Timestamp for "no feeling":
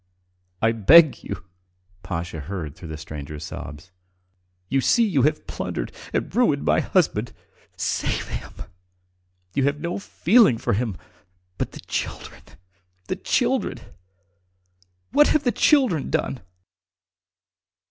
9.79-10.57